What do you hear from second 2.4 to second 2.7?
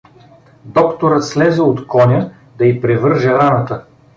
да